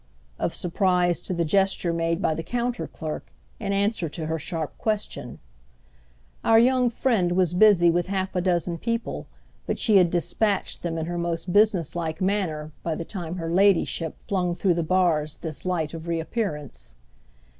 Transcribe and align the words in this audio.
of 0.39 0.55
surprise 0.55 1.21
to 1.21 1.31
the 1.31 1.45
gesture 1.45 1.93
made 1.93 2.23
by 2.23 2.33
the 2.33 2.41
counter 2.41 2.87
clerk 2.87 3.31
in 3.59 3.71
answer 3.71 4.09
to 4.09 4.25
her 4.25 4.39
sharp 4.39 4.75
question. 4.79 5.37
Our 6.43 6.57
young 6.57 6.89
friend 6.89 7.33
was 7.33 7.53
busy 7.53 7.91
with 7.91 8.07
half 8.07 8.35
a 8.35 8.41
dozen 8.41 8.79
people, 8.79 9.27
but 9.67 9.77
she 9.77 9.97
had 9.97 10.09
dispatched 10.09 10.81
them 10.81 10.97
in 10.97 11.05
her 11.05 11.19
most 11.19 11.53
businesslike 11.53 12.19
manner 12.19 12.71
by 12.81 12.95
the 12.95 13.05
time 13.05 13.35
her 13.35 13.51
ladyship 13.53 14.17
flung 14.23 14.55
through 14.55 14.73
the 14.73 14.81
bars 14.81 15.37
this 15.43 15.67
light 15.67 15.93
of 15.93 16.07
re 16.07 16.19
appearance. 16.19 16.95